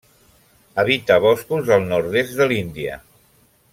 Habita 0.83 1.17
boscos 1.25 1.67
del 1.67 1.85
nord-est 1.91 2.35
de 2.41 2.49
l'Índia. 2.53 2.97